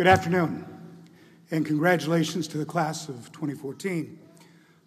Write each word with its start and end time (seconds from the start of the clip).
Good 0.00 0.06
afternoon, 0.06 0.64
and 1.50 1.66
congratulations 1.66 2.48
to 2.48 2.56
the 2.56 2.64
class 2.64 3.10
of 3.10 3.30
2014. 3.32 4.18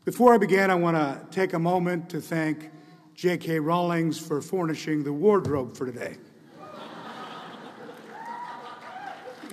Before 0.05 0.33
I 0.33 0.39
begin, 0.39 0.71
I 0.71 0.73
want 0.73 0.97
to 0.97 1.23
take 1.29 1.53
a 1.53 1.59
moment 1.59 2.09
to 2.09 2.19
thank 2.19 2.71
J.K. 3.13 3.59
Rowlings 3.59 4.17
for 4.17 4.41
furnishing 4.41 5.03
the 5.03 5.13
wardrobe 5.13 5.77
for 5.77 5.85
today. 5.85 6.17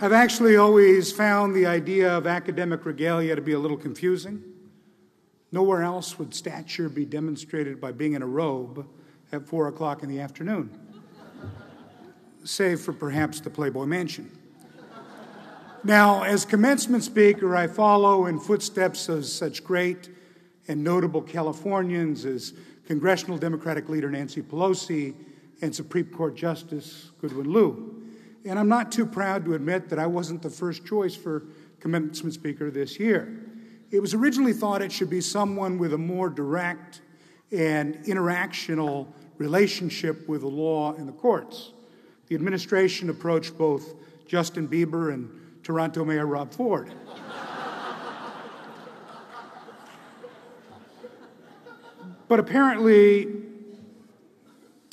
I've 0.00 0.14
actually 0.14 0.56
always 0.56 1.12
found 1.12 1.54
the 1.54 1.66
idea 1.66 2.10
of 2.10 2.26
academic 2.26 2.86
regalia 2.86 3.36
to 3.36 3.42
be 3.42 3.52
a 3.52 3.58
little 3.58 3.76
confusing. 3.76 4.42
Nowhere 5.52 5.82
else 5.82 6.18
would 6.18 6.32
stature 6.32 6.88
be 6.88 7.04
demonstrated 7.04 7.82
by 7.82 7.92
being 7.92 8.14
in 8.14 8.22
a 8.22 8.26
robe 8.26 8.88
at 9.30 9.46
4 9.46 9.68
o'clock 9.68 10.02
in 10.02 10.08
the 10.08 10.20
afternoon, 10.20 10.70
save 12.44 12.80
for 12.80 12.94
perhaps 12.94 13.40
the 13.40 13.50
Playboy 13.50 13.84
Mansion. 13.84 14.38
Now, 15.82 16.24
as 16.24 16.44
commencement 16.44 17.04
speaker, 17.04 17.56
I 17.56 17.66
follow 17.66 18.26
in 18.26 18.38
footsteps 18.38 19.08
of 19.08 19.24
such 19.24 19.64
great 19.64 20.10
and 20.68 20.84
notable 20.84 21.22
Californians 21.22 22.26
as 22.26 22.52
Congressional 22.86 23.38
Democratic 23.38 23.88
leader 23.88 24.10
Nancy 24.10 24.42
Pelosi 24.42 25.14
and 25.62 25.74
Supreme 25.74 26.04
Court 26.06 26.36
Justice 26.36 27.12
Goodwin 27.18 27.50
Liu. 27.50 28.04
And 28.44 28.58
I'm 28.58 28.68
not 28.68 28.92
too 28.92 29.06
proud 29.06 29.46
to 29.46 29.54
admit 29.54 29.88
that 29.88 29.98
I 29.98 30.06
wasn't 30.06 30.42
the 30.42 30.50
first 30.50 30.84
choice 30.84 31.14
for 31.14 31.44
commencement 31.80 32.34
speaker 32.34 32.70
this 32.70 33.00
year. 33.00 33.40
It 33.90 34.00
was 34.00 34.12
originally 34.12 34.52
thought 34.52 34.82
it 34.82 34.92
should 34.92 35.10
be 35.10 35.22
someone 35.22 35.78
with 35.78 35.94
a 35.94 35.98
more 35.98 36.28
direct 36.28 37.00
and 37.52 37.94
interactional 38.04 39.06
relationship 39.38 40.28
with 40.28 40.42
the 40.42 40.46
law 40.46 40.92
and 40.92 41.08
the 41.08 41.12
courts. 41.12 41.72
The 42.26 42.34
administration 42.34 43.08
approached 43.08 43.56
both 43.56 43.94
Justin 44.26 44.68
Bieber 44.68 45.14
and 45.14 45.39
Toronto 45.62 46.04
Mayor 46.04 46.26
Rob 46.26 46.52
Ford. 46.52 46.92
but 52.28 52.38
apparently, 52.38 53.26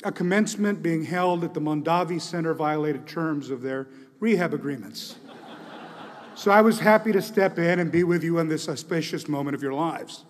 a 0.04 0.12
commencement 0.12 0.82
being 0.82 1.04
held 1.04 1.44
at 1.44 1.54
the 1.54 1.60
Mondavi 1.60 2.20
Center 2.20 2.54
violated 2.54 3.06
terms 3.06 3.50
of 3.50 3.62
their 3.62 3.88
rehab 4.20 4.54
agreements. 4.54 5.16
so 6.34 6.50
I 6.50 6.60
was 6.60 6.80
happy 6.80 7.12
to 7.12 7.22
step 7.22 7.58
in 7.58 7.78
and 7.78 7.90
be 7.90 8.04
with 8.04 8.22
you 8.22 8.38
in 8.38 8.48
this 8.48 8.68
auspicious 8.68 9.28
moment 9.28 9.54
of 9.54 9.62
your 9.62 9.72
lives. 9.72 10.24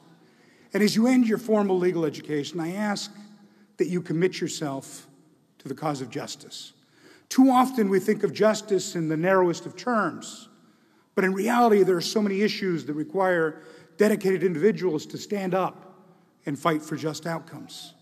And 0.73 0.83
as 0.83 0.97
you 0.97 1.07
end 1.07 1.27
your 1.27 1.39
formal 1.39 1.79
legal 1.79 2.05
education, 2.05 2.61
I 2.61 2.73
ask 2.73 3.13
that 3.79 3.89
you 3.89 4.03
commit 4.03 4.41
yourself 4.41 5.07
to 5.59 5.69
the 5.69 5.75
cause 5.75 6.01
of 6.01 6.11
justice. 6.11 6.73
Too 7.29 7.51
often 7.51 7.89
we 7.89 8.01
think 8.01 8.23
of 8.23 8.33
justice 8.33 8.95
in 8.95 9.09
the 9.09 9.17
narrowest 9.17 9.67
of 9.67 9.77
terms, 9.77 10.49
but 11.15 11.25
in 11.25 11.35
reality, 11.35 11.83
there 11.83 11.97
are 11.97 12.01
so 12.01 12.23
many 12.23 12.43
issues 12.43 12.85
that 12.87 12.95
require 12.95 13.63
dedicated 13.97 14.43
individuals 14.43 15.05
to 15.07 15.19
stand 15.19 15.55
up 15.55 15.95
and 16.47 16.59
fight 16.59 16.83
for 16.83 16.97
just 16.97 17.27
outcomes. 17.27 17.95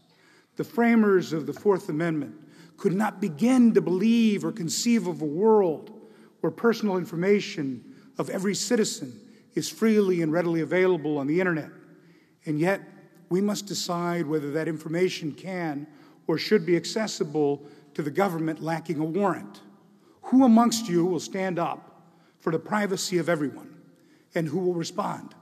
The 0.56 0.64
framers 0.64 1.33
of 1.33 1.46
the 1.46 1.52
Fourth 1.52 1.88
Amendment 1.88 2.34
could 2.77 2.94
not 2.94 3.20
begin 3.20 3.74
to 3.74 3.80
believe 3.80 4.44
or 4.44 4.52
conceive 4.52 5.06
of 5.06 5.22
a 5.22 5.27
world 5.27 5.90
where 6.40 6.50
personal 6.50 6.96
information 6.96 7.94
of 8.18 8.30
every 8.30 8.55
citizen 8.55 9.18
is 9.55 9.68
freely 9.68 10.22
and 10.22 10.33
readily 10.33 10.61
available 10.61 11.18
on 11.18 11.27
the 11.27 11.40
internet. 11.40 11.70
And 12.44 12.61
yet, 12.61 12.83
we 13.28 13.40
must 13.40 13.66
decide 13.66 14.27
whether 14.27 14.52
that 14.52 14.68
information 14.68 15.33
can 15.33 15.86
or 16.27 16.38
should 16.38 16.64
be 16.64 16.77
accessible 16.77 17.66
to 17.97 18.02
the 18.02 18.11
government 18.11 18.62
lacking 18.62 18.98
a 19.00 19.05
warrant. 19.05 19.62
Who 20.25 20.44
amongst 20.44 20.86
you 20.86 21.06
will 21.06 21.19
stand 21.19 21.58
up 21.58 22.02
for 22.41 22.52
the 22.52 22.58
privacy 22.58 23.17
of 23.17 23.30
everyone? 23.30 23.74
And 24.34 24.46
who 24.46 24.58
will 24.58 24.74
respond? 24.74 25.34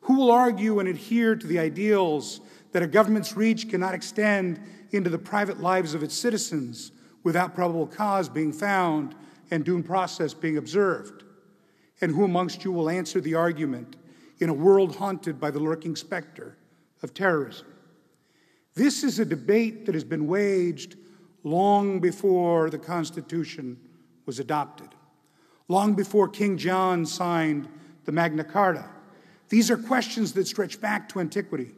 Who 0.00 0.16
will 0.16 0.30
argue 0.30 0.78
and 0.78 0.88
adhere 0.88 1.36
to 1.36 1.46
the 1.46 1.58
ideals 1.58 2.40
that 2.72 2.82
a 2.82 2.86
government's 2.86 3.36
reach 3.36 3.68
cannot 3.68 3.92
extend 3.92 4.58
into 4.90 5.10
the 5.10 5.18
private 5.18 5.60
lives 5.60 5.92
of 5.92 6.02
its 6.02 6.16
citizens 6.16 6.92
without 7.24 7.54
probable 7.54 7.86
cause 7.86 8.30
being 8.30 8.54
found 8.54 9.14
and 9.50 9.62
due 9.62 9.82
process 9.82 10.32
being 10.32 10.56
observed? 10.56 11.24
And 12.00 12.12
who 12.12 12.24
amongst 12.24 12.64
you 12.64 12.72
will 12.72 12.88
answer 12.88 13.20
the 13.20 13.34
argument 13.34 13.96
in 14.38 14.48
a 14.48 14.54
world 14.54 14.96
haunted 14.96 15.38
by 15.38 15.50
the 15.50 15.60
lurking 15.60 15.94
specter 15.94 16.56
of 17.02 17.12
terrorism? 17.12 17.66
This 18.74 19.04
is 19.04 19.18
a 19.18 19.26
debate 19.26 19.84
that 19.84 19.94
has 19.94 20.04
been 20.04 20.26
waged 20.26 20.96
long 21.42 22.00
before 22.00 22.70
the 22.70 22.78
Constitution 22.78 23.78
was 24.26 24.38
adopted, 24.38 24.88
long 25.68 25.94
before 25.94 26.28
King 26.28 26.58
John 26.58 27.06
signed 27.06 27.68
the 28.04 28.12
Magna 28.12 28.44
Carta. 28.44 28.88
These 29.48 29.70
are 29.70 29.76
questions 29.76 30.32
that 30.34 30.46
stretch 30.46 30.80
back 30.80 31.08
to 31.10 31.20
antiquity. 31.20 31.72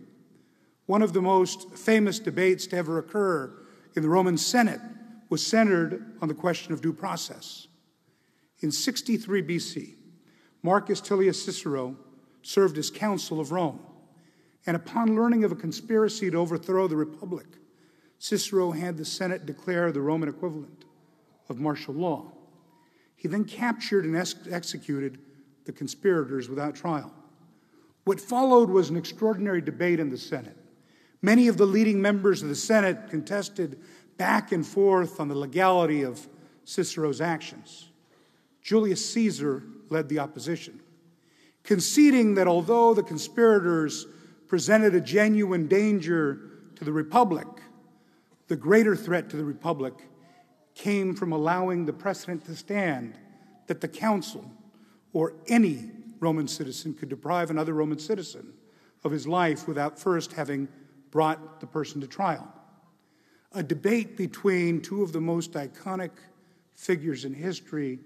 One 0.87 1.03
of 1.03 1.13
the 1.13 1.23
most 1.23 1.73
famous 1.77 2.19
debates 2.19 2.67
to 2.69 2.77
ever 2.77 2.99
occur 2.99 3.53
in 3.95 4.03
the 4.03 4.09
Roman 4.09 4.37
Senate 4.37 4.81
was 5.29 5.47
centered 5.47 6.17
on 6.21 6.29
the 6.29 6.35
question 6.35 6.73
of 6.73 6.81
due 6.81 6.93
process. 6.93 7.69
In 8.61 8.73
63 8.73 9.43
BC, 9.43 9.95
Marcus 10.63 11.01
Tullius 11.01 11.43
Cicero 11.43 11.97
served 12.43 12.77
as 12.77 12.91
consul 12.91 13.41
of 13.41 13.53
Rome, 13.53 13.81
and 14.67 14.77
upon 14.77 15.15
learning 15.15 15.45
of 15.45 15.53
a 15.53 15.57
conspiracy 15.57 16.31
to 16.31 16.37
overthrow 16.37 16.89
the 16.89 16.97
Republic, 16.97 17.47
Cicero 18.21 18.71
had 18.71 18.99
the 18.99 19.05
Senate 19.05 19.47
declare 19.47 19.91
the 19.91 20.03
Roman 20.03 20.29
equivalent 20.29 20.85
of 21.49 21.59
martial 21.59 21.95
law. 21.95 22.31
He 23.17 23.27
then 23.27 23.45
captured 23.45 24.05
and 24.05 24.15
ex- 24.15 24.35
executed 24.49 25.19
the 25.65 25.73
conspirators 25.73 26.49
without 26.49 26.75
trial. 26.75 27.13
What 28.05 28.21
followed 28.21 28.69
was 28.69 28.91
an 28.91 28.97
extraordinary 28.97 29.63
debate 29.63 29.99
in 29.99 30.11
the 30.11 30.19
Senate 30.19 30.57
Many 31.23 31.49
of 31.49 31.59
the 31.59 31.67
leading 31.67 32.01
members 32.01 32.43
of 32.43 32.49
the 32.49 32.55
Senate 32.55 33.11
contested 33.11 33.79
back 34.17 34.53
and 34.53 34.67
forth 34.67 35.21
on 35.21 35.29
the 35.29 35.35
legality 35.35 36.03
of 36.03 36.27
Cicero's 36.65 37.21
actions. 37.21 37.91
Julius 38.63 39.13
Caesar 39.13 39.63
led 39.91 40.09
the 40.09 40.19
opposition, 40.19 40.81
conceding 41.63 42.35
that 42.35 42.47
although 42.47 42.95
the 42.95 43.03
conspirators 43.03 44.07
presented 44.47 44.95
a 44.95 45.01
genuine 45.01 45.67
danger 45.67 46.41
to 46.77 46.85
the 46.85 46.93
Republic, 46.93 47.47
the 48.51 48.57
greater 48.57 48.97
threat 48.97 49.31
to 49.31 49.37
the 49.37 49.45
Republic 49.45 49.95
came 50.75 51.15
from 51.15 51.31
allowing 51.31 51.87
the 51.87 51.93
precedent 51.93 52.45
to 52.45 52.57
stand 52.57 53.17
that 53.69 53.81
the 53.81 53.87
Council 53.87 54.45
or 55.13 55.35
any 55.47 55.89
Roman 56.19 56.49
citizen 56.49 56.93
could 56.93 57.09
deprive 57.09 57.51
another 57.51 57.75
Roman 57.75 58.01
citizen 58.01 58.53
of 59.05 59.13
his 59.13 59.25
life 59.25 59.69
without 59.69 60.01
first 60.01 60.33
having 60.33 60.67
brought 61.13 61.61
the 61.61 61.67
person 61.69 62.01
to 62.01 62.09
trial. 62.09 62.53
A 63.53 63.63
debate 63.63 64.17
between 64.17 64.83
two 64.83 65.05
of 65.05 65.13
the 65.13 65.21
most 65.21 65.53
iconic 65.53 66.11
figures 66.75 67.25
in 67.25 67.33
history, 67.33 68.01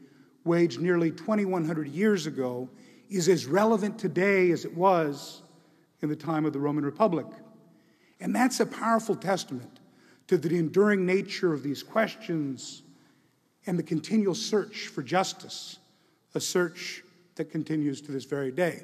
waged 0.45 0.79
nearly 0.79 1.11
2,100 1.11 1.89
years 1.89 2.27
ago, 2.27 2.69
is 3.09 3.31
as 3.31 3.47
relevant 3.47 3.99
today 3.99 4.51
as 4.51 4.67
it 4.67 4.77
was 4.77 5.41
in 6.03 6.11
the 6.11 6.17
time 6.17 6.45
of 6.45 6.53
the 6.53 6.61
Roman 6.61 6.85
Republic. 6.85 7.29
And 8.21 8.37
that's 8.37 8.61
a 8.61 8.67
powerful 8.67 9.17
testament 9.17 9.81
to 10.27 10.39
the 10.39 10.57
enduring 10.57 11.05
nature 11.05 11.53
of 11.53 11.63
these 11.63 11.83
questions 11.83 12.83
and 13.67 13.79
the 13.79 13.83
continual 13.83 14.35
search 14.35 14.89
for 14.89 15.03
justice, 15.03 15.79
a 16.35 16.41
search 16.41 17.03
that 17.37 17.51
continues 17.51 18.01
to 18.03 18.13
this 18.13 18.25
very 18.25 18.51
day. 18.51 18.83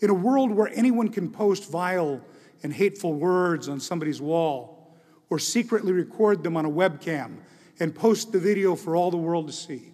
In 0.00 0.10
a 0.10 0.14
world 0.14 0.50
where 0.50 0.70
anyone 0.74 1.08
can 1.08 1.30
post 1.30 1.70
vile 1.70 2.20
and 2.62 2.72
hateful 2.72 3.14
words 3.14 3.68
on 3.68 3.80
somebody's 3.80 4.20
wall, 4.20 4.94
or 5.30 5.38
secretly 5.38 5.92
record 5.92 6.42
them 6.42 6.56
on 6.56 6.64
a 6.64 6.70
webcam 6.70 7.38
and 7.80 7.94
post 7.94 8.32
the 8.32 8.38
video 8.38 8.74
for 8.76 8.96
all 8.96 9.10
the 9.10 9.16
world 9.16 9.46
to 9.48 9.52
see? 9.52 9.92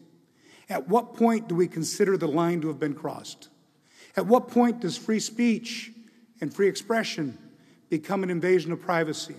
At 0.68 0.88
what 0.88 1.14
point 1.14 1.48
do 1.48 1.54
we 1.54 1.68
consider 1.68 2.16
the 2.16 2.28
line 2.28 2.60
to 2.60 2.68
have 2.68 2.78
been 2.78 2.94
crossed? 2.94 3.48
At 4.16 4.26
what 4.26 4.48
point 4.48 4.80
does 4.80 4.96
free 4.96 5.20
speech 5.20 5.90
and 6.40 6.52
free 6.52 6.68
expression 6.68 7.38
become 7.88 8.22
an 8.22 8.30
invasion 8.30 8.72
of 8.72 8.80
privacy 8.80 9.36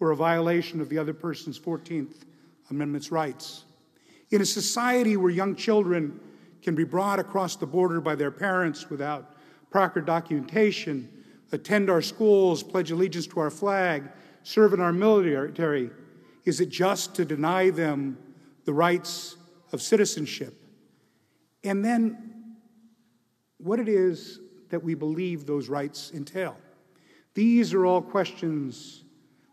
or 0.00 0.10
a 0.10 0.16
violation 0.16 0.80
of 0.80 0.88
the 0.88 0.98
other 0.98 1.14
person's 1.14 1.58
14th 1.58 2.24
Amendment's 2.70 3.12
rights? 3.12 3.64
In 4.30 4.40
a 4.40 4.46
society 4.46 5.16
where 5.16 5.30
young 5.30 5.54
children 5.54 6.18
can 6.62 6.74
be 6.74 6.84
brought 6.84 7.18
across 7.18 7.56
the 7.56 7.66
border 7.66 8.00
by 8.00 8.14
their 8.14 8.30
parents 8.30 8.90
without 8.90 9.36
proper 9.70 10.00
documentation 10.00 11.08
attend 11.52 11.90
our 11.90 12.02
schools, 12.02 12.62
pledge 12.62 12.90
allegiance 12.90 13.26
to 13.26 13.40
our 13.40 13.50
flag, 13.50 14.04
serve 14.42 14.72
in 14.72 14.80
our 14.80 14.92
military? 14.92 15.90
Is 16.44 16.60
it 16.60 16.68
just 16.68 17.14
to 17.16 17.24
deny 17.24 17.70
them 17.70 18.18
the 18.64 18.72
rights 18.72 19.36
of 19.72 19.82
citizenship? 19.82 20.54
And 21.64 21.84
then 21.84 22.56
what 23.58 23.78
it 23.78 23.88
is 23.88 24.40
that 24.70 24.82
we 24.82 24.94
believe 24.94 25.46
those 25.46 25.68
rights 25.68 26.12
entail. 26.14 26.56
These 27.34 27.74
are 27.74 27.84
all 27.84 28.00
questions 28.00 29.04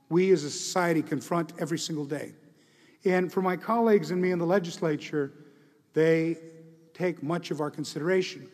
we 0.10 0.32
as 0.32 0.44
a 0.44 0.52
society 0.52 1.02
confront 1.02 1.54
every 1.60 1.80
single 1.80 2.06
day. 2.06 2.34
And 3.06 3.32
for 3.32 3.42
my 3.42 3.56
colleagues 3.56 4.12
and 4.12 4.22
me 4.22 4.32
in 4.32 4.40
the 4.40 4.46
legislature, 4.46 5.32
they 5.94 6.38
take 6.94 7.22
much 7.22 7.52
of 7.52 7.62
our 7.62 7.72
consideration. 7.72 8.48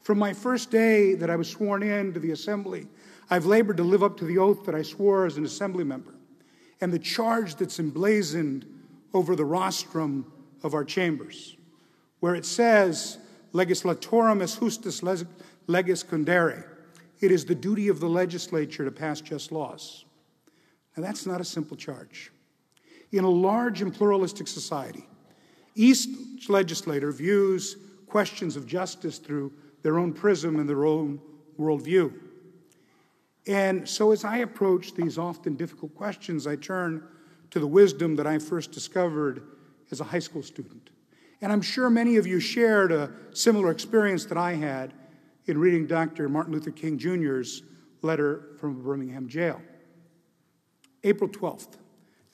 From 0.00 0.18
my 0.18 0.32
first 0.32 0.70
day 0.70 1.14
that 1.14 1.30
I 1.30 1.36
was 1.36 1.48
sworn 1.48 1.82
in 1.82 2.12
to 2.14 2.20
the 2.20 2.30
assembly, 2.30 2.86
I've 3.28 3.46
labored 3.46 3.76
to 3.76 3.82
live 3.82 4.02
up 4.02 4.16
to 4.18 4.24
the 4.24 4.38
oath 4.38 4.64
that 4.64 4.74
I 4.74 4.82
swore 4.82 5.26
as 5.26 5.36
an 5.36 5.44
assembly 5.44 5.84
member 5.84 6.14
and 6.80 6.92
the 6.92 6.98
charge 6.98 7.56
that's 7.56 7.78
emblazoned 7.78 8.66
over 9.12 9.36
the 9.36 9.44
rostrum 9.44 10.32
of 10.62 10.74
our 10.74 10.84
chambers, 10.84 11.56
where 12.20 12.34
it 12.34 12.46
says, 12.46 13.18
Legislatorum 13.52 14.42
est 14.42 14.60
justas 14.60 15.26
leges 15.66 16.04
condere. 16.04 16.64
It 17.20 17.30
is 17.30 17.44
the 17.44 17.54
duty 17.54 17.88
of 17.88 18.00
the 18.00 18.08
legislature 18.08 18.84
to 18.84 18.90
pass 18.90 19.20
just 19.20 19.52
laws. 19.52 20.04
Now, 20.96 21.02
that's 21.02 21.26
not 21.26 21.40
a 21.40 21.44
simple 21.44 21.76
charge. 21.76 22.32
In 23.12 23.24
a 23.24 23.30
large 23.30 23.82
and 23.82 23.94
pluralistic 23.94 24.48
society, 24.48 25.06
each 25.74 26.48
legislator 26.48 27.12
views 27.12 27.76
questions 28.06 28.56
of 28.56 28.66
justice 28.66 29.18
through 29.18 29.52
their 29.82 29.98
own 29.98 30.12
prism 30.12 30.58
and 30.58 30.68
their 30.68 30.84
own 30.84 31.20
worldview. 31.58 32.12
And 33.46 33.88
so, 33.88 34.12
as 34.12 34.24
I 34.24 34.38
approach 34.38 34.94
these 34.94 35.16
often 35.16 35.54
difficult 35.54 35.94
questions, 35.94 36.46
I 36.46 36.56
turn 36.56 37.02
to 37.50 37.60
the 37.60 37.66
wisdom 37.66 38.16
that 38.16 38.26
I 38.26 38.38
first 38.38 38.72
discovered 38.72 39.42
as 39.90 40.00
a 40.00 40.04
high 40.04 40.18
school 40.18 40.42
student. 40.42 40.90
And 41.40 41.50
I'm 41.50 41.62
sure 41.62 41.88
many 41.88 42.16
of 42.16 42.26
you 42.26 42.38
shared 42.38 42.92
a 42.92 43.10
similar 43.32 43.70
experience 43.70 44.26
that 44.26 44.36
I 44.36 44.52
had 44.52 44.92
in 45.46 45.58
reading 45.58 45.86
Dr. 45.86 46.28
Martin 46.28 46.52
Luther 46.52 46.70
King 46.70 46.98
Jr.'s 46.98 47.62
letter 48.02 48.50
from 48.58 48.82
Birmingham 48.82 49.28
jail. 49.28 49.60
April 51.04 51.28
12th, 51.30 51.76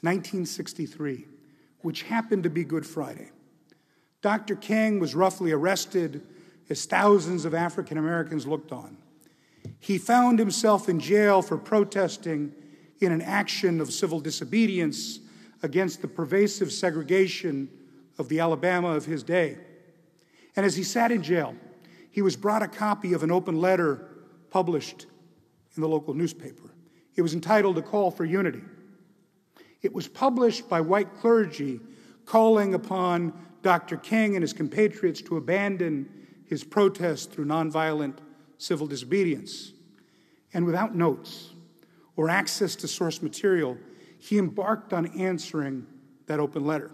1963, 0.02 1.26
which 1.80 2.02
happened 2.02 2.42
to 2.42 2.50
be 2.50 2.64
Good 2.64 2.86
Friday. 2.86 3.30
Dr. 4.22 4.56
King 4.56 4.98
was 4.98 5.14
roughly 5.14 5.52
arrested 5.52 6.26
as 6.68 6.84
thousands 6.84 7.44
of 7.44 7.54
African 7.54 7.96
Americans 7.96 8.46
looked 8.46 8.72
on. 8.72 8.96
He 9.78 9.98
found 9.98 10.38
himself 10.38 10.88
in 10.88 10.98
jail 10.98 11.42
for 11.42 11.56
protesting 11.56 12.52
in 13.00 13.12
an 13.12 13.22
action 13.22 13.80
of 13.80 13.92
civil 13.92 14.20
disobedience 14.20 15.20
against 15.62 16.02
the 16.02 16.08
pervasive 16.08 16.72
segregation 16.72 17.68
of 18.18 18.28
the 18.28 18.40
Alabama 18.40 18.88
of 18.88 19.04
his 19.04 19.22
day. 19.22 19.58
And 20.56 20.64
as 20.64 20.76
he 20.76 20.82
sat 20.82 21.12
in 21.12 21.22
jail, 21.22 21.54
he 22.10 22.22
was 22.22 22.36
brought 22.36 22.62
a 22.62 22.68
copy 22.68 23.12
of 23.12 23.22
an 23.22 23.30
open 23.30 23.60
letter 23.60 24.08
published 24.50 25.06
in 25.74 25.82
the 25.82 25.88
local 25.88 26.14
newspaper. 26.14 26.70
It 27.16 27.22
was 27.22 27.34
entitled 27.34 27.78
A 27.78 27.82
Call 27.82 28.10
for 28.10 28.24
Unity. 28.24 28.62
It 29.82 29.92
was 29.92 30.06
published 30.06 30.68
by 30.68 30.80
white 30.80 31.14
clergy 31.14 31.80
calling 32.24 32.74
upon 32.74 33.32
Dr. 33.62 33.96
King 33.96 34.36
and 34.36 34.42
his 34.42 34.52
compatriots 34.52 35.20
to 35.22 35.36
abandon 35.36 36.08
his 36.44 36.62
protest 36.62 37.32
through 37.32 37.46
nonviolent 37.46 38.18
civil 38.58 38.86
disobedience. 38.86 39.72
And 40.52 40.64
without 40.64 40.94
notes 40.94 41.52
or 42.16 42.30
access 42.30 42.76
to 42.76 42.88
source 42.88 43.22
material, 43.22 43.76
he 44.18 44.38
embarked 44.38 44.92
on 44.92 45.06
answering 45.18 45.86
that 46.26 46.40
open 46.40 46.66
letter. 46.66 46.90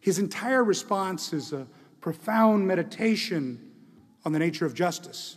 His 0.00 0.18
entire 0.18 0.64
response 0.64 1.32
is 1.32 1.52
a 1.52 1.66
profound 2.00 2.66
meditation 2.66 3.70
on 4.24 4.32
the 4.32 4.38
nature 4.38 4.66
of 4.66 4.74
justice. 4.74 5.36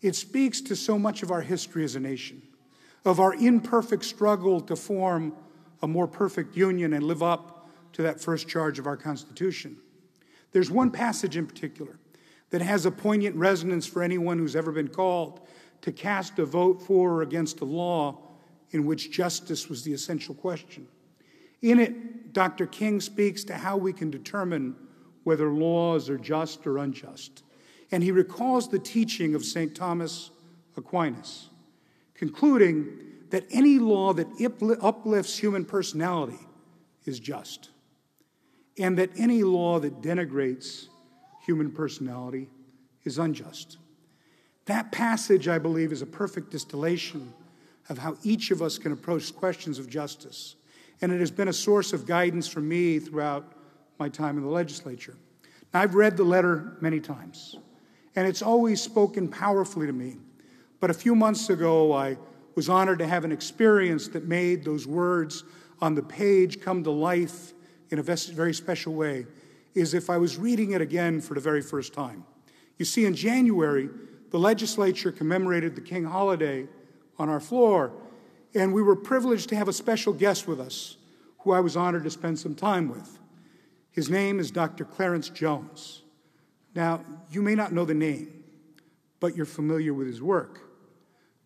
It 0.00 0.16
speaks 0.16 0.60
to 0.62 0.76
so 0.76 0.98
much 0.98 1.22
of 1.22 1.30
our 1.30 1.42
history 1.42 1.84
as 1.84 1.94
a 1.94 2.00
nation, 2.00 2.42
of 3.04 3.20
our 3.20 3.34
imperfect 3.34 4.04
struggle 4.04 4.60
to 4.60 4.76
form 4.76 5.32
a 5.82 5.88
more 5.88 6.06
perfect 6.06 6.56
union 6.56 6.92
and 6.92 7.02
live 7.02 7.22
up 7.22 7.68
to 7.92 8.02
that 8.02 8.20
first 8.20 8.48
charge 8.48 8.78
of 8.78 8.86
our 8.86 8.96
Constitution. 8.96 9.76
There's 10.52 10.70
one 10.70 10.90
passage 10.90 11.36
in 11.36 11.46
particular 11.46 11.98
that 12.50 12.60
has 12.60 12.84
a 12.84 12.90
poignant 12.90 13.36
resonance 13.36 13.86
for 13.86 14.02
anyone 14.02 14.38
who's 14.38 14.56
ever 14.56 14.72
been 14.72 14.88
called 14.88 15.40
to 15.82 15.92
cast 15.92 16.38
a 16.38 16.44
vote 16.44 16.82
for 16.82 17.14
or 17.14 17.22
against 17.22 17.60
a 17.60 17.64
law 17.64 18.18
in 18.72 18.84
which 18.84 19.10
justice 19.10 19.68
was 19.68 19.82
the 19.82 19.92
essential 19.92 20.34
question. 20.34 20.86
In 21.62 21.78
it, 21.78 22.32
Dr. 22.32 22.66
King 22.66 23.00
speaks 23.00 23.44
to 23.44 23.54
how 23.54 23.76
we 23.76 23.92
can 23.92 24.10
determine 24.10 24.76
whether 25.24 25.50
laws 25.50 26.08
are 26.08 26.18
just 26.18 26.66
or 26.66 26.78
unjust. 26.78 27.42
And 27.92 28.02
he 28.02 28.12
recalls 28.12 28.68
the 28.68 28.78
teaching 28.78 29.34
of 29.34 29.44
St. 29.44 29.74
Thomas 29.74 30.30
Aquinas, 30.76 31.49
concluding 32.20 32.86
that 33.30 33.46
any 33.50 33.78
law 33.78 34.12
that 34.12 34.26
uplifts 34.82 35.38
human 35.38 35.64
personality 35.64 36.38
is 37.06 37.18
just, 37.18 37.70
and 38.78 38.98
that 38.98 39.08
any 39.16 39.42
law 39.42 39.80
that 39.80 40.02
denigrates 40.02 40.88
human 41.46 41.72
personality 41.72 42.50
is 43.04 43.18
unjust. 43.18 43.78
That 44.66 44.92
passage, 44.92 45.48
I 45.48 45.56
believe, 45.56 45.92
is 45.92 46.02
a 46.02 46.06
perfect 46.06 46.50
distillation 46.50 47.32
of 47.88 47.96
how 47.96 48.18
each 48.22 48.50
of 48.50 48.60
us 48.60 48.76
can 48.76 48.92
approach 48.92 49.34
questions 49.34 49.78
of 49.78 49.88
justice. 49.88 50.56
And 51.00 51.10
it 51.10 51.20
has 51.20 51.30
been 51.30 51.48
a 51.48 51.54
source 51.54 51.94
of 51.94 52.04
guidance 52.04 52.46
for 52.46 52.60
me 52.60 52.98
throughout 52.98 53.54
my 53.98 54.10
time 54.10 54.36
in 54.36 54.42
the 54.42 54.50
legislature. 54.50 55.16
Now, 55.72 55.80
I've 55.80 55.94
read 55.94 56.18
the 56.18 56.24
letter 56.24 56.76
many 56.82 57.00
times, 57.00 57.56
and 58.14 58.28
it's 58.28 58.42
always 58.42 58.82
spoken 58.82 59.26
powerfully 59.26 59.86
to 59.86 59.94
me. 59.94 60.18
But 60.80 60.90
a 60.90 60.94
few 60.94 61.14
months 61.14 61.50
ago, 61.50 61.92
I 61.92 62.16
was 62.54 62.68
honored 62.68 62.98
to 62.98 63.06
have 63.06 63.24
an 63.24 63.32
experience 63.32 64.08
that 64.08 64.24
made 64.24 64.64
those 64.64 64.86
words 64.86 65.44
on 65.80 65.94
the 65.94 66.02
page 66.02 66.60
come 66.60 66.82
to 66.84 66.90
life 66.90 67.52
in 67.90 67.98
a 67.98 68.02
very 68.02 68.54
special 68.54 68.94
way, 68.94 69.26
is 69.74 69.94
if 69.94 70.10
I 70.10 70.16
was 70.16 70.36
reading 70.36 70.72
it 70.72 70.80
again 70.80 71.20
for 71.20 71.34
the 71.34 71.40
very 71.40 71.62
first 71.62 71.92
time. 71.92 72.24
You 72.78 72.84
see, 72.84 73.04
in 73.04 73.14
January, 73.14 73.90
the 74.30 74.38
legislature 74.38 75.12
commemorated 75.12 75.74
the 75.74 75.80
King 75.80 76.04
holiday 76.04 76.66
on 77.18 77.28
our 77.28 77.40
floor, 77.40 77.92
and 78.54 78.72
we 78.72 78.82
were 78.82 78.96
privileged 78.96 79.48
to 79.50 79.56
have 79.56 79.68
a 79.68 79.72
special 79.72 80.12
guest 80.12 80.48
with 80.48 80.60
us 80.60 80.96
who 81.40 81.52
I 81.52 81.60
was 81.60 81.76
honored 81.76 82.04
to 82.04 82.10
spend 82.10 82.38
some 82.38 82.54
time 82.54 82.88
with. 82.88 83.18
His 83.90 84.08
name 84.08 84.38
is 84.38 84.50
Dr. 84.50 84.84
Clarence 84.84 85.28
Jones. 85.28 86.02
Now, 86.74 87.04
you 87.30 87.42
may 87.42 87.54
not 87.54 87.72
know 87.72 87.84
the 87.84 87.94
name, 87.94 88.44
but 89.18 89.36
you're 89.36 89.46
familiar 89.46 89.92
with 89.92 90.06
his 90.06 90.22
work. 90.22 90.69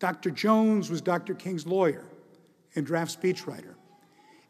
Dr. 0.05 0.29
Jones 0.29 0.91
was 0.91 1.01
Dr. 1.01 1.33
King's 1.33 1.65
lawyer 1.65 2.05
and 2.75 2.85
draft 2.85 3.19
speechwriter, 3.19 3.73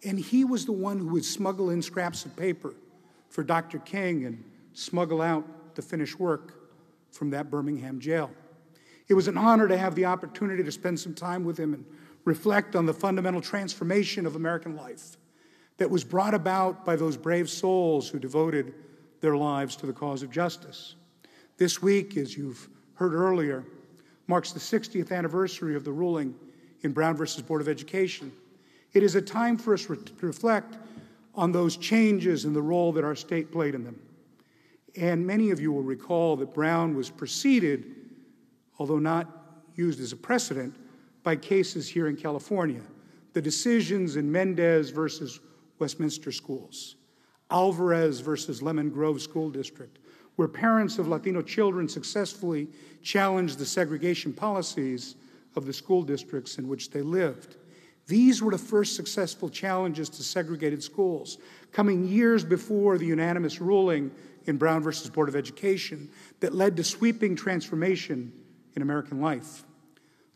and 0.03 0.19
he 0.19 0.43
was 0.43 0.65
the 0.65 0.73
one 0.73 0.99
who 0.99 1.07
would 1.13 1.23
smuggle 1.23 1.69
in 1.69 1.81
scraps 1.81 2.25
of 2.25 2.35
paper 2.35 2.73
for 3.29 3.41
Dr. 3.41 3.79
King 3.79 4.25
and 4.25 4.43
smuggle 4.73 5.21
out 5.21 5.45
the 5.75 5.81
finished 5.81 6.19
work 6.19 6.55
from 7.09 7.29
that 7.29 7.49
Birmingham 7.49 8.01
jail. 8.01 8.31
It 9.07 9.13
was 9.13 9.29
an 9.29 9.37
honor 9.37 9.69
to 9.69 9.77
have 9.77 9.95
the 9.95 10.03
opportunity 10.03 10.61
to 10.61 10.73
spend 10.73 10.99
some 10.99 11.13
time 11.13 11.45
with 11.45 11.57
him 11.57 11.73
and 11.73 11.85
reflect 12.25 12.75
on 12.75 12.85
the 12.85 12.93
fundamental 12.93 13.39
transformation 13.39 14.25
of 14.25 14.35
American 14.35 14.75
life 14.75 15.15
that 15.77 15.89
was 15.89 16.03
brought 16.03 16.33
about 16.33 16.83
by 16.83 16.97
those 16.97 17.15
brave 17.15 17.49
souls 17.49 18.09
who 18.09 18.19
devoted 18.19 18.73
their 19.21 19.37
lives 19.37 19.77
to 19.77 19.85
the 19.85 19.93
cause 19.93 20.21
of 20.21 20.29
justice. 20.29 20.95
This 21.55 21.81
week, 21.81 22.17
as 22.17 22.35
you've 22.35 22.67
heard 22.95 23.13
earlier, 23.13 23.63
marks 24.27 24.51
the 24.51 24.59
60th 24.59 25.11
anniversary 25.11 25.75
of 25.75 25.83
the 25.83 25.91
ruling 25.91 26.35
in 26.81 26.91
Brown 26.91 27.15
versus 27.15 27.41
Board 27.41 27.61
of 27.61 27.67
Education. 27.67 28.31
It 28.93 29.03
is 29.03 29.15
a 29.15 29.21
time 29.21 29.57
for 29.57 29.73
us 29.73 29.85
to 29.85 29.99
reflect 30.21 30.77
on 31.33 31.51
those 31.51 31.77
changes 31.77 32.45
and 32.45 32.55
the 32.55 32.61
role 32.61 32.91
that 32.93 33.03
our 33.03 33.15
state 33.15 33.51
played 33.51 33.75
in 33.75 33.83
them. 33.83 33.99
And 34.95 35.25
many 35.25 35.51
of 35.51 35.59
you 35.59 35.71
will 35.71 35.83
recall 35.83 36.37
that 36.37 36.53
Brown 36.53 36.95
was 36.95 37.09
preceded, 37.09 37.95
although 38.79 38.99
not 38.99 39.27
used 39.75 39.99
as 39.99 40.13
a 40.13 40.15
precedent, 40.15 40.75
by 41.23 41.35
cases 41.35 41.89
here 41.89 42.07
in 42.07 42.15
California. 42.15 42.81
The 43.33 43.41
decisions 43.41 44.15
in 44.15 44.31
Mendez 44.31 44.91
versus 44.91 45.41
Westminster 45.79 46.31
Schools, 46.31 46.95
Alvarez 47.51 48.21
versus 48.21 48.61
Lemon 48.61 48.89
Grove 48.89 49.21
School 49.21 49.49
District, 49.49 49.99
where 50.35 50.47
parents 50.47 50.97
of 50.97 51.07
Latino 51.07 51.41
children 51.41 51.87
successfully 51.87 52.67
challenged 53.01 53.57
the 53.57 53.65
segregation 53.65 54.33
policies 54.33 55.15
of 55.55 55.65
the 55.65 55.73
school 55.73 56.01
districts 56.01 56.57
in 56.57 56.67
which 56.67 56.89
they 56.89 57.01
lived. 57.01 57.55
These 58.07 58.41
were 58.41 58.51
the 58.51 58.57
first 58.57 58.95
successful 58.95 59.49
challenges 59.49 60.09
to 60.09 60.23
segregated 60.23 60.83
schools, 60.83 61.37
coming 61.71 62.07
years 62.07 62.43
before 62.43 62.97
the 62.97 63.05
unanimous 63.05 63.59
ruling 63.59 64.11
in 64.45 64.57
Brown 64.57 64.83
versus 64.83 65.09
Board 65.09 65.29
of 65.29 65.35
Education 65.35 66.09
that 66.39 66.53
led 66.53 66.77
to 66.77 66.83
sweeping 66.83 67.35
transformation 67.35 68.31
in 68.75 68.81
American 68.81 69.21
life. 69.21 69.63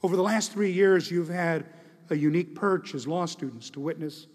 Over 0.02 0.16
the 0.16 0.24
last 0.24 0.52
three 0.52 0.72
years, 0.72 1.12
you've 1.12 1.30
had 1.30 1.66
a 2.10 2.16
unique 2.16 2.56
perch 2.56 2.96
as 2.96 3.08
law 3.08 3.26
students 3.26 3.70
to 3.72 3.80
witness 3.80 4.28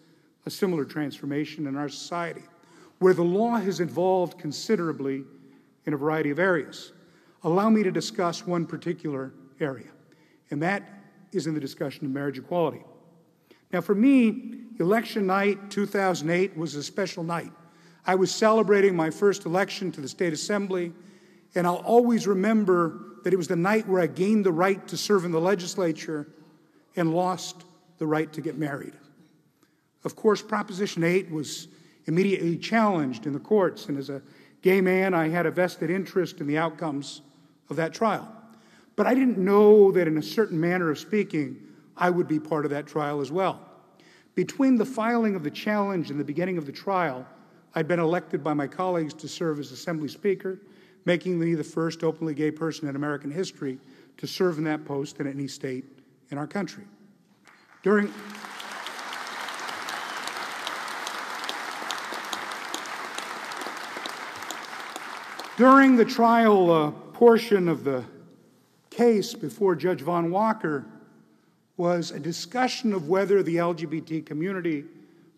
a 0.47 0.50
similar 0.50 0.85
transformation 0.85 1.66
in 1.66 1.76
our 1.76 1.88
society, 1.88 2.42
where 2.99 3.14
the 3.14 3.25
law 3.25 3.56
has 3.56 3.80
evolved 3.80 4.38
considerably 4.38 5.25
in 5.86 5.94
a 5.94 5.96
variety 5.96 6.30
of 6.30 6.38
areas. 6.38 6.92
Allow 7.42 7.70
me 7.70 7.82
to 7.82 7.90
discuss 7.90 8.46
one 8.46 8.66
particular 8.66 9.32
area, 9.60 9.90
and 10.50 10.62
that 10.62 10.88
is 11.32 11.46
in 11.46 11.54
the 11.54 11.60
discussion 11.60 12.06
of 12.06 12.12
marriage 12.12 12.38
equality. 12.38 12.82
Now, 13.72 13.80
for 13.80 13.94
me, 13.94 14.54
election 14.78 15.26
night 15.26 15.70
2008 15.70 16.56
was 16.56 16.74
a 16.74 16.82
special 16.82 17.24
night. 17.24 17.50
I 18.06 18.14
was 18.14 18.30
celebrating 18.30 18.94
my 18.94 19.10
first 19.10 19.46
election 19.46 19.90
to 19.92 20.00
the 20.00 20.08
State 20.08 20.32
Assembly, 20.32 20.92
And 21.54 21.66
I'll 21.66 21.76
always 21.76 22.26
remember 22.26 23.00
that 23.22 23.32
it 23.32 23.36
was 23.36 23.48
the 23.48 23.56
night 23.56 23.88
where 23.88 24.00
I 24.00 24.06
gained 24.06 24.44
the 24.44 24.52
right 24.52 24.86
to 24.88 24.96
serve 24.96 25.24
in 25.24 25.30
the 25.30 25.40
legislature 25.40 26.26
and 26.96 27.14
lost 27.14 27.64
the 27.98 28.06
right 28.06 28.32
to 28.32 28.40
get 28.40 28.58
married. 28.58 28.94
Of 30.04 30.16
course, 30.16 30.42
Proposition 30.42 31.04
8 31.04 31.30
was 31.30 31.68
immediately 32.06 32.58
challenged 32.58 33.26
in 33.26 33.32
the 33.32 33.38
courts, 33.38 33.86
and 33.86 33.96
as 33.96 34.10
a 34.10 34.20
gay 34.64 34.80
man, 34.80 35.12
I 35.12 35.28
had 35.28 35.44
a 35.44 35.50
vested 35.50 35.90
interest 35.90 36.40
in 36.40 36.47
the 36.47 36.56
outcomes 36.56 37.21
of 37.68 37.76
that 37.76 37.92
trial. 37.92 38.26
But 38.97 39.06
I 39.06 39.14
didn't 39.14 39.37
know 39.37 39.92
that, 39.92 40.09
in 40.09 40.16
a 40.16 40.23
certain 40.23 40.59
manner 40.59 40.90
of 40.90 40.99
speaking, 40.99 41.61
I 41.99 42.09
would 42.09 42.26
be 42.26 42.40
part 42.40 42.64
of 42.64 42.71
that 42.71 42.87
trial 42.87 43.21
as 43.21 43.30
well. 43.30 43.61
Between 44.35 44.76
the 44.76 44.87
filing 44.87 45.37
of 45.37 45.42
the 45.42 45.50
challenge 45.50 46.11
and 46.11 46.18
the 46.18 46.25
beginning 46.25 46.56
of 46.56 46.64
the 46.64 46.73
trial, 46.73 47.26
I'd 47.75 47.87
been 47.87 48.00
elected 48.00 48.42
by 48.42 48.54
my 48.54 48.66
colleagues 48.66 49.12
to 49.14 49.28
serve 49.28 49.59
as 49.59 49.71
Assembly 49.71 50.09
Speaker, 50.09 50.59
making 51.04 51.38
me 51.38 51.54
the 51.54 51.62
first 51.62 52.02
openly 52.02 52.33
gay 52.33 52.50
person 52.50 52.88
in 52.88 52.97
American 52.97 53.30
history 53.30 53.78
to 54.16 54.26
serve 54.26 54.56
in 54.56 54.64
that 54.64 54.87
post 54.87 55.21
in 55.21 55.26
any 55.26 55.47
state 55.47 55.85
in 56.30 56.38
our 56.38 56.47
country. 56.47 56.85
During 57.83 58.11
During 65.56 65.94
the 65.94 66.04
trial 66.04 66.68
uh, 66.68 66.90
portion 66.90 67.68
of 67.68 67.84
the 67.84 68.04
case 68.90 69.34
before 69.34 69.76
Judge 69.76 70.00
Vaughn 70.00 70.32
Walker 70.32 70.84
was 71.76 72.11
a 72.11 72.18
discussion 72.18 72.92
of 72.92 73.08
whether 73.08 73.40
the 73.40 73.56
LGBT 73.56 74.26
community 74.26 74.84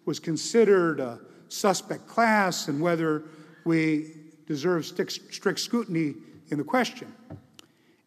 was 0.06 0.18
considered 0.18 1.00
a 1.00 1.20
suspect 1.48 2.06
class 2.06 2.68
and 2.68 2.80
whether 2.80 3.24
we 3.66 4.14
deserve 4.46 4.86
strict, 4.86 5.12
strict 5.34 5.60
scrutiny 5.60 6.14
in 6.48 6.56
the 6.56 6.64
question. 6.64 7.14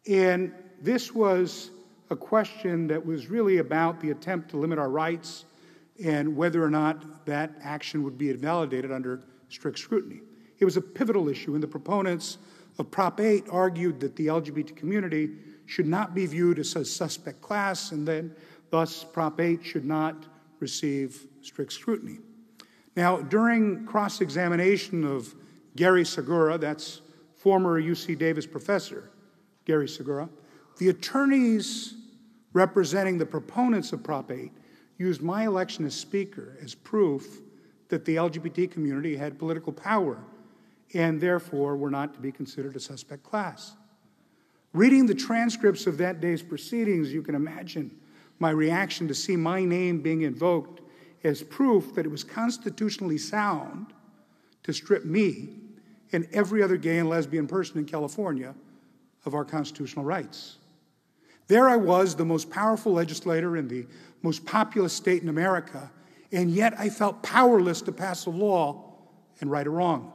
And 0.09 0.51
this 0.81 1.13
was 1.13 1.69
a 2.09 2.15
question 2.15 2.87
that 2.87 3.05
was 3.05 3.27
really 3.27 3.59
about 3.59 3.99
the 3.99 4.09
attempt 4.09 4.49
to 4.49 4.57
limit 4.57 4.79
our 4.79 4.89
rights 4.89 5.45
and 6.03 6.35
whether 6.35 6.63
or 6.63 6.71
not 6.71 7.27
that 7.27 7.51
action 7.61 8.03
would 8.03 8.17
be 8.17 8.31
invalidated 8.31 8.91
under 8.91 9.21
strict 9.49 9.77
scrutiny. 9.77 10.21
It 10.59 10.65
was 10.65 10.77
a 10.77 10.81
pivotal 10.81 11.29
issue, 11.29 11.53
and 11.53 11.63
the 11.63 11.67
proponents 11.67 12.37
of 12.77 12.91
Prop 12.91 13.19
8 13.19 13.45
argued 13.49 13.99
that 14.01 14.15
the 14.15 14.27
LGBT 14.27 14.75
community 14.75 15.31
should 15.65 15.87
not 15.87 16.13
be 16.13 16.25
viewed 16.25 16.59
as 16.59 16.75
a 16.75 16.83
suspect 16.83 17.41
class, 17.41 17.91
and 17.91 18.07
then 18.07 18.35
thus 18.69 19.03
Prop 19.03 19.39
8 19.39 19.63
should 19.63 19.85
not 19.85 20.25
receive 20.59 21.27
strict 21.41 21.73
scrutiny. 21.73 22.19
Now, 22.95 23.17
during 23.17 23.85
cross 23.85 24.19
examination 24.19 25.05
of 25.05 25.33
Gary 25.75 26.03
Segura, 26.03 26.57
that's 26.57 27.01
former 27.35 27.81
UC 27.81 28.17
Davis 28.17 28.45
professor 28.45 29.11
Gary 29.65 29.87
Segura, 29.87 30.27
the 30.77 30.89
attorneys 30.89 31.95
representing 32.53 33.17
the 33.17 33.25
proponents 33.25 33.93
of 33.93 34.03
Prop 34.03 34.31
8 34.31 34.51
used 34.97 35.21
my 35.21 35.45
election 35.45 35.85
as 35.85 35.95
Speaker 35.95 36.57
as 36.61 36.75
proof 36.75 37.41
that 37.87 38.03
the 38.05 38.15
LGBT 38.15 38.69
community 38.69 39.15
had 39.15 39.39
political 39.39 39.71
power 39.71 40.17
and 40.93 41.21
therefore 41.21 41.75
were 41.75 41.91
not 41.91 42.13
to 42.13 42.19
be 42.19 42.31
considered 42.31 42.75
a 42.75 42.79
suspect 42.79 43.23
class. 43.23 43.73
Reading 44.73 45.05
the 45.05 45.15
transcripts 45.15 45.87
of 45.87 45.97
that 45.97 46.21
day's 46.21 46.43
proceedings, 46.43 47.11
you 47.11 47.21
can 47.21 47.35
imagine 47.35 47.95
my 48.39 48.51
reaction 48.51 49.07
to 49.07 49.15
see 49.15 49.35
my 49.35 49.63
name 49.63 50.01
being 50.01 50.21
invoked 50.21 50.81
as 51.23 51.43
proof 51.43 51.93
that 51.95 52.05
it 52.05 52.09
was 52.09 52.23
constitutionally 52.23 53.17
sound 53.17 53.87
to 54.63 54.73
strip 54.73 55.05
me 55.05 55.49
and 56.11 56.27
every 56.31 56.63
other 56.63 56.77
gay 56.77 56.99
and 56.99 57.09
lesbian 57.09 57.47
person 57.47 57.77
in 57.77 57.85
California 57.85 58.55
of 59.25 59.33
our 59.33 59.43
constitutional 59.43 60.05
rights. 60.05 60.57
There 61.47 61.67
I 61.67 61.75
was, 61.75 62.15
the 62.15 62.25
most 62.25 62.49
powerful 62.49 62.93
legislator 62.93 63.57
in 63.57 63.67
the 63.67 63.85
most 64.21 64.45
populous 64.45 64.93
state 64.93 65.23
in 65.23 65.29
America, 65.29 65.91
and 66.31 66.51
yet 66.51 66.79
I 66.79 66.89
felt 66.89 67.23
powerless 67.23 67.81
to 67.83 67.91
pass 67.91 68.27
a 68.27 68.29
law 68.29 68.93
and 69.41 69.49
right 69.49 69.65
a 69.65 69.69
wrong. 69.69 70.13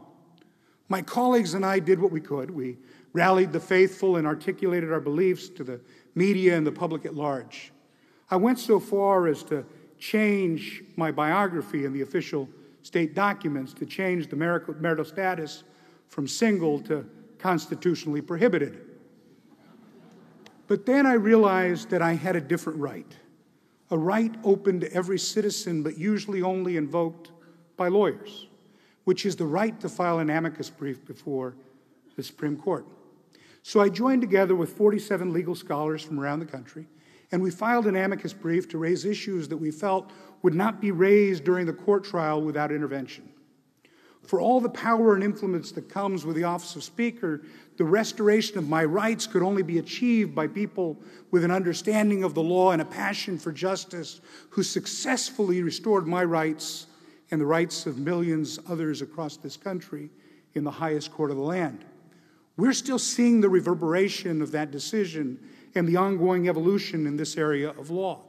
My 0.88 1.02
colleagues 1.02 1.54
and 1.54 1.64
I 1.64 1.78
did 1.78 1.98
what 1.98 2.12
we 2.12 2.20
could. 2.20 2.50
We 2.50 2.78
rallied 3.12 3.52
the 3.52 3.60
faithful 3.60 4.16
and 4.16 4.26
articulated 4.26 4.92
our 4.92 5.00
beliefs 5.00 5.48
to 5.50 5.64
the 5.64 5.80
media 6.14 6.56
and 6.56 6.66
the 6.66 6.72
public 6.72 7.06
at 7.06 7.14
large. 7.14 7.72
I 8.30 8.36
went 8.36 8.58
so 8.58 8.78
far 8.78 9.26
as 9.26 9.42
to 9.44 9.64
change 9.98 10.82
my 10.96 11.10
biography 11.10 11.84
in 11.84 11.92
the 11.92 12.02
official 12.02 12.48
state 12.82 13.14
documents 13.14 13.72
to 13.74 13.86
change 13.86 14.28
the 14.28 14.36
marital 14.36 15.04
status 15.04 15.64
from 16.08 16.28
single 16.28 16.80
to 16.80 17.06
constitutionally 17.38 18.20
prohibited. 18.20 18.80
But 20.66 20.84
then 20.84 21.06
I 21.06 21.14
realized 21.14 21.90
that 21.90 22.02
I 22.02 22.14
had 22.14 22.36
a 22.36 22.40
different 22.40 22.78
right, 22.78 23.16
a 23.90 23.96
right 23.98 24.34
open 24.44 24.80
to 24.80 24.92
every 24.92 25.18
citizen, 25.18 25.82
but 25.82 25.96
usually 25.96 26.42
only 26.42 26.76
invoked 26.76 27.30
by 27.76 27.88
lawyers 27.88 28.48
which 29.04 29.26
is 29.26 29.36
the 29.36 29.46
right 29.46 29.78
to 29.80 29.88
file 29.88 30.18
an 30.18 30.30
amicus 30.30 30.70
brief 30.70 31.04
before 31.06 31.54
the 32.16 32.22
Supreme 32.22 32.56
Court. 32.56 32.86
So 33.62 33.80
I 33.80 33.88
joined 33.88 34.20
together 34.20 34.54
with 34.54 34.76
47 34.76 35.32
legal 35.32 35.54
scholars 35.54 36.02
from 36.02 36.20
around 36.20 36.40
the 36.40 36.46
country, 36.46 36.86
and 37.32 37.42
we 37.42 37.50
filed 37.50 37.86
an 37.86 37.96
amicus 37.96 38.32
brief 38.32 38.68
to 38.68 38.78
raise 38.78 39.04
issues 39.04 39.48
that 39.48 39.56
we 39.56 39.70
felt 39.70 40.10
would 40.42 40.54
not 40.54 40.80
be 40.80 40.90
raised 40.90 41.44
during 41.44 41.66
the 41.66 41.72
court 41.72 42.04
trial 42.04 42.42
without 42.42 42.70
intervention. 42.70 43.28
For 44.22 44.40
all 44.40 44.60
the 44.60 44.70
power 44.70 45.14
and 45.14 45.22
influence 45.22 45.72
that 45.72 45.90
comes 45.90 46.24
with 46.24 46.36
the 46.36 46.44
office 46.44 46.76
of 46.76 46.84
Speaker, 46.84 47.42
the 47.76 47.84
restoration 47.84 48.56
of 48.56 48.68
my 48.68 48.84
rights 48.84 49.26
could 49.26 49.42
only 49.42 49.62
be 49.62 49.78
achieved 49.78 50.34
by 50.34 50.46
people 50.46 50.98
with 51.30 51.44
an 51.44 51.50
understanding 51.50 52.24
of 52.24 52.32
the 52.32 52.42
law 52.42 52.70
and 52.70 52.80
a 52.80 52.86
passion 52.86 53.38
for 53.38 53.52
justice 53.52 54.20
who 54.50 54.62
successfully 54.62 55.62
restored 55.62 56.06
my 56.06 56.24
rights 56.24 56.86
and 57.34 57.40
the 57.40 57.46
rights 57.46 57.84
of 57.86 57.98
millions 57.98 58.60
others 58.68 59.02
across 59.02 59.36
this 59.36 59.56
country 59.56 60.08
in 60.54 60.62
the 60.62 60.70
highest 60.70 61.10
court 61.10 61.32
of 61.32 61.36
the 61.36 61.42
land. 61.42 61.84
We're 62.56 62.72
still 62.72 63.00
seeing 63.00 63.40
the 63.40 63.48
reverberation 63.48 64.40
of 64.40 64.52
that 64.52 64.70
decision 64.70 65.40
and 65.74 65.88
the 65.88 65.96
ongoing 65.96 66.48
evolution 66.48 67.08
in 67.08 67.16
this 67.16 67.36
area 67.36 67.70
of 67.70 67.90
law. 67.90 68.22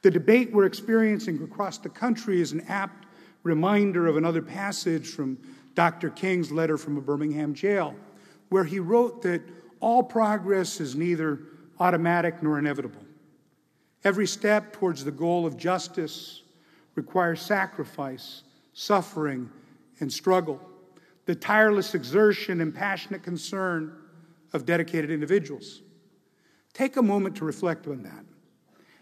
The 0.00 0.10
debate 0.10 0.54
we're 0.54 0.64
experiencing 0.64 1.42
across 1.42 1.76
the 1.76 1.90
country 1.90 2.40
is 2.40 2.52
an 2.52 2.62
apt 2.62 3.04
reminder 3.42 4.06
of 4.06 4.16
another 4.16 4.40
passage 4.40 5.08
from 5.08 5.36
Dr. 5.74 6.08
King's 6.08 6.50
letter 6.50 6.78
from 6.78 6.96
a 6.96 7.02
Birmingham 7.02 7.52
jail, 7.52 7.94
where 8.48 8.64
he 8.64 8.80
wrote 8.80 9.20
that 9.20 9.42
all 9.80 10.02
progress 10.02 10.80
is 10.80 10.96
neither 10.96 11.40
automatic 11.78 12.42
nor 12.42 12.58
inevitable. 12.58 13.04
Every 14.02 14.26
step 14.26 14.72
towards 14.72 15.04
the 15.04 15.12
goal 15.12 15.44
of 15.44 15.58
justice 15.58 16.40
requires 16.94 17.40
sacrifice, 17.40 18.42
suffering, 18.72 19.50
and 20.00 20.12
struggle, 20.12 20.60
the 21.26 21.34
tireless 21.34 21.94
exertion 21.94 22.60
and 22.60 22.74
passionate 22.74 23.22
concern 23.22 23.96
of 24.52 24.66
dedicated 24.66 25.10
individuals. 25.10 25.82
Take 26.72 26.96
a 26.96 27.02
moment 27.02 27.36
to 27.36 27.44
reflect 27.44 27.86
on 27.86 28.02
that. 28.02 28.24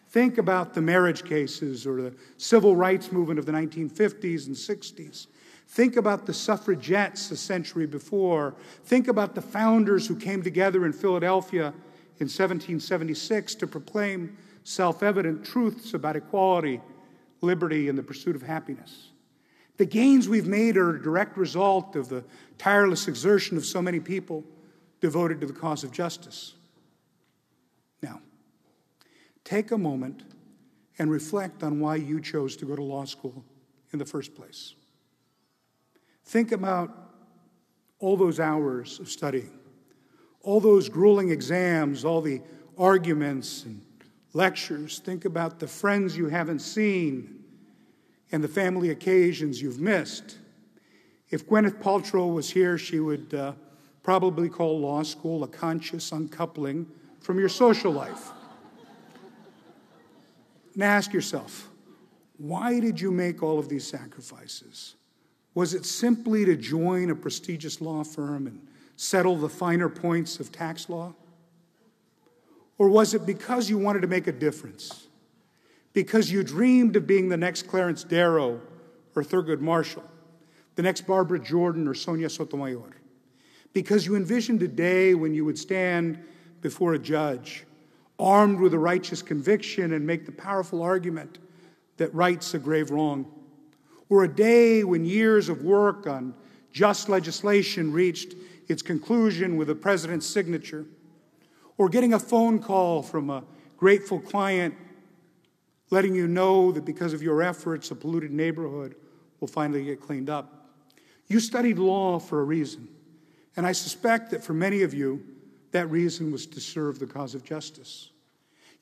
Think 0.09 0.39
about 0.39 0.73
the 0.73 0.81
marriage 0.81 1.25
cases 1.25 1.87
or 1.87 2.01
the 2.01 2.15
civil 2.39 2.75
rights 2.75 3.13
movement 3.13 3.39
of 3.39 3.47
the 3.47 3.53
1950s 3.53 4.47
and 4.47 4.57
60s. 4.57 5.27
Think 5.69 5.97
about 5.97 6.25
the 6.25 6.33
suffragettes 6.33 7.31
a 7.31 7.37
century 7.37 7.87
before. 7.87 8.55
Think 8.85 9.09
about 9.09 9.35
the 9.35 9.43
founders 9.43 10.07
who 10.07 10.17
came 10.17 10.43
together 10.43 10.87
in 10.87 10.95
Philadelphia 10.95 11.75
in 12.21 12.25
1776 12.27 13.55
to 13.57 13.67
proclaim 13.67 14.37
self 14.65 15.03
evident 15.03 15.45
truths 15.45 15.93
about 15.93 16.17
equality 16.17 16.81
liberty, 17.41 17.89
and 17.89 17.97
the 17.97 18.03
pursuit 18.03 18.37
of 18.37 18.43
happiness. 18.43 19.11
The 19.77 19.87
gains 19.87 20.29
we've 20.29 20.47
made 20.47 20.77
are 20.77 20.97
a 20.97 21.03
direct 21.03 21.37
result 21.37 21.95
of 21.95 22.09
the 22.09 22.25
tireless 22.59 23.07
exertion 23.07 23.57
of 23.57 23.65
so 23.65 23.81
many 23.81 24.01
people 24.01 24.45
devoted 25.01 25.41
to 25.41 25.47
the 25.47 25.53
cause 25.53 25.85
of 25.85 25.93
justice. 25.93 26.55
Now, 28.03 28.21
take 29.45 29.71
a 29.71 29.79
moment 29.79 30.25
and 30.99 31.11
reflect 31.11 31.63
on 31.63 31.79
why 31.79 31.97
you 31.97 32.21
chose 32.21 32.57
to 32.57 32.65
go 32.65 32.75
to 32.75 32.83
law 32.83 33.05
school 33.05 33.45
in 33.93 34.01
the 34.01 34.05
first 34.05 34.35
place. 34.35 34.75
Think 36.25 36.51
about 36.51 36.91
all 38.01 38.17
those 38.17 38.41
hours 38.41 38.99
of 38.99 39.09
studying, 39.09 39.59
all 40.43 40.61
those 40.61 40.89
grueling 40.89 41.31
exams, 41.31 42.05
all 42.05 42.21
the 42.21 42.43
arguments 42.77 43.65
and 43.65 43.81
lectures, 44.39 45.01
think 45.01 45.25
about 45.25 45.59
the 45.59 45.67
friends 45.67 46.17
you 46.17 46.29
haven't 46.29 46.61
seen 46.61 47.43
and 48.31 48.43
the 48.43 48.49
family 48.49 48.91
occasions 48.91 49.61
you've 49.61 49.81
missed. 49.81 50.39
If 51.29 51.47
Gwyneth 51.49 51.83
Paltrow 51.83 52.33
was 52.33 52.49
here, 52.49 52.79
she 52.79 53.01
would 53.01 53.35
uh, 53.35 53.53
probably 54.05 54.49
call 54.49 54.79
law 54.79 55.03
school 55.03 55.43
a 55.43 55.49
conscious 55.49 56.13
uncoupling 56.13 56.87
from 57.21 57.41
your 57.41 57.49
social 57.49 57.91
life. 57.91 58.31
now 60.77 60.87
ask 60.87 61.13
yourself 61.13 61.69
why 62.37 62.79
did 62.79 63.01
you 63.01 63.11
make 63.11 63.43
all 63.43 63.59
of 63.59 63.69
these 63.69 63.85
sacrifices? 63.85 64.95
Was 65.55 65.75
it 65.75 65.85
simply 65.85 66.45
to 66.45 66.55
join 66.55 67.11
a 67.11 67.17
prestigious 67.17 67.81
law 67.81 68.05
firm 68.05 68.47
and 68.47 68.65
settle 68.95 69.37
the 69.37 69.49
finer 69.49 69.89
points 69.89 70.39
of 70.39 70.53
tax 70.53 70.89
law? 70.89 71.13
Or 72.79 72.89
was 72.89 73.13
it 73.13 73.27
because 73.27 73.69
you 73.69 73.77
wanted 73.77 74.03
to 74.03 74.07
make 74.07 74.29
a 74.29 74.33
difference? 74.33 75.09
Because 75.93 76.31
you 76.31 76.45
dreamed 76.45 76.95
of 76.95 77.07
being 77.07 77.29
the 77.29 77.37
next 77.37 77.67
Clarence 77.67 78.05
Darrow 78.05 78.61
or 79.17 79.25
Thurgood 79.25 79.61
Marshall, 79.61 80.05
the 80.77 80.83
next 80.83 81.07
Barbara 81.07 81.41
Jordan 81.41 81.89
or 81.89 81.95
Sonia 81.95 82.31
Sotomayor? 82.31 82.97
Because 83.73 84.07
you 84.07 84.15
envisioned 84.15 84.63
a 84.63 84.69
day 84.69 85.15
when 85.15 85.35
you 85.35 85.45
would 85.45 85.59
stand 85.59 86.19
before 86.63 86.95
a 86.95 86.99
judge, 86.99 87.65
armed 88.19 88.61
with 88.61 88.75
a 88.75 88.79
righteous 88.79 89.23
conviction, 89.23 89.93
and 89.93 90.07
make 90.07 90.25
the 90.25 90.33
powerful 90.33 90.81
argument 90.81 91.39
that 91.97 92.15
rights 92.15 92.55
a 92.55 92.59
grave 92.59 92.91
wrong? 92.91 93.27
Or 94.09 94.25
a 94.25 94.29
day 94.29 94.85
when 94.85 95.05
years 95.05 95.49
of 95.49 95.65
work 95.65 96.07
on 96.07 96.33
just 96.73 97.09
legislation 97.09 97.93
reached 97.93 98.35
its 98.69 98.83
conclusion 98.83 99.57
with 99.57 99.69
the 99.69 99.75
president's 99.75 100.27
signature? 100.27 100.87
Or 101.79 101.89
getting 101.89 102.13
a 102.13 102.19
phone 102.19 102.59
call 102.59 103.03
from 103.03 103.31
a 103.31 103.45
grateful 103.77 104.21
client 104.21 104.75
letting 105.91 106.15
you 106.15 106.29
know 106.29 106.73
that 106.73 106.85
because 106.85 107.13
of 107.13 107.23
your 107.23 107.43
efforts, 107.43 107.91
a 107.91 107.95
polluted 107.95 108.31
neighborhood 108.31 108.95
will 109.41 109.49
finally 109.49 109.85
get 109.85 110.01
cleaned 110.01 110.29
up. 110.29 110.71
You 111.29 111.41
studied 111.41 111.79
law 111.79 112.19
for 112.19 112.41
a 112.41 112.45
reason, 112.45 112.89
and 113.57 113.67
I 113.67 113.73
suspect 113.73 114.31
that 114.31 114.45
for 114.45 114.53
many 114.53 114.83
of 114.83 114.93
you, 114.93 115.25
that 115.71 115.91
reason 115.91 116.33
was 116.33 116.47
to 116.47 116.61
serve 116.61 116.99
the 116.99 117.07
cause 117.07 117.35
of 117.35 117.45
justice. 117.45 118.11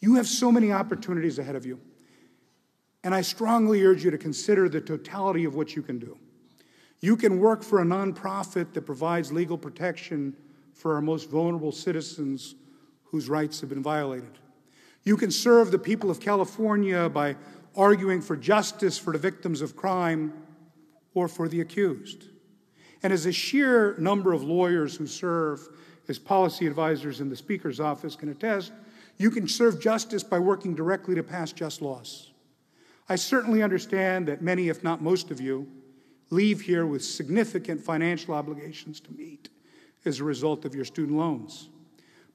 You 0.00 0.14
have 0.16 0.26
so 0.26 0.50
many 0.52 0.72
opportunities 0.72 1.38
ahead 1.38 1.56
of 1.56 1.66
you, 1.66 1.80
and 3.04 3.14
I 3.14 3.20
strongly 3.22 3.84
urge 3.84 4.04
you 4.04 4.10
to 4.10 4.18
consider 4.18 4.68
the 4.68 4.80
totality 4.80 5.44
of 5.44 5.54
what 5.54 5.76
you 5.76 5.82
can 5.82 5.98
do. 5.98 6.16
You 7.00 7.16
can 7.16 7.38
work 7.38 7.62
for 7.62 7.80
a 7.80 7.84
nonprofit 7.84 8.72
that 8.72 8.82
provides 8.82 9.32
legal 9.32 9.58
protection 9.58 10.34
for 10.72 10.94
our 10.94 11.00
most 11.00 11.30
vulnerable 11.30 11.72
citizens 11.72 12.54
whose 13.10 13.28
rights 13.28 13.60
have 13.60 13.70
been 13.70 13.82
violated. 13.82 14.38
You 15.04 15.16
can 15.16 15.30
serve 15.30 15.70
the 15.70 15.78
people 15.78 16.10
of 16.10 16.20
California 16.20 17.08
by 17.08 17.36
arguing 17.76 18.20
for 18.20 18.36
justice 18.36 18.98
for 18.98 19.12
the 19.12 19.18
victims 19.18 19.60
of 19.60 19.76
crime 19.76 20.32
or 21.14 21.28
for 21.28 21.48
the 21.48 21.60
accused. 21.60 22.24
And 23.02 23.12
as 23.12 23.26
a 23.26 23.32
sheer 23.32 23.94
number 23.98 24.32
of 24.32 24.42
lawyers 24.42 24.96
who 24.96 25.06
serve 25.06 25.68
as 26.08 26.18
policy 26.18 26.66
advisors 26.66 27.20
in 27.20 27.28
the 27.28 27.36
Speaker's 27.36 27.80
office 27.80 28.16
can 28.16 28.30
attest, 28.30 28.72
you 29.18 29.30
can 29.30 29.48
serve 29.48 29.80
justice 29.80 30.22
by 30.22 30.38
working 30.38 30.74
directly 30.74 31.14
to 31.14 31.22
pass 31.22 31.52
just 31.52 31.82
laws. 31.82 32.32
I 33.08 33.16
certainly 33.16 33.62
understand 33.62 34.26
that 34.28 34.42
many, 34.42 34.68
if 34.68 34.82
not 34.82 35.00
most 35.00 35.30
of 35.30 35.40
you, 35.40 35.68
leave 36.30 36.60
here 36.60 36.86
with 36.86 37.04
significant 37.04 37.80
financial 37.80 38.34
obligations 38.34 39.00
to 39.00 39.12
meet 39.12 39.48
as 40.04 40.20
a 40.20 40.24
result 40.24 40.64
of 40.64 40.74
your 40.74 40.84
student 40.84 41.16
loans. 41.16 41.68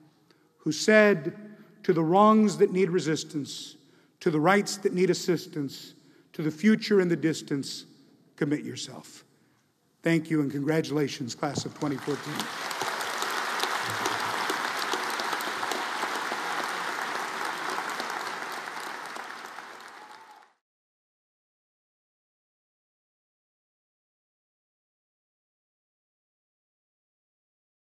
who 0.57 0.71
said, 0.71 1.35
To 1.83 1.93
the 1.93 2.03
wrongs 2.03 2.57
that 2.57 2.71
need 2.71 2.89
resistance, 2.89 3.75
to 4.19 4.31
the 4.31 4.39
rights 4.39 4.77
that 4.77 4.93
need 4.93 5.09
assistance, 5.09 5.93
to 6.33 6.41
the 6.41 6.51
future 6.51 6.99
in 6.99 7.07
the 7.07 7.15
distance, 7.15 7.85
commit 8.35 8.63
yourself. 8.63 9.23
Thank 10.03 10.29
you 10.29 10.41
and 10.41 10.51
congratulations, 10.51 11.35
class 11.35 11.65
of 11.65 11.73
2014. 11.75 12.66